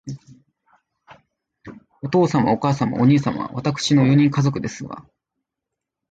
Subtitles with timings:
[2.01, 5.05] お父様、お母様、お兄様、わたくしの四人家族ですわ